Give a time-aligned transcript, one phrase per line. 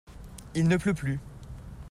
[0.55, 1.19] Il ne pleut plus.